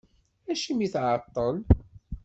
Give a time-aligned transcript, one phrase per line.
[0.51, 1.55] Acimi tεeṭṭel?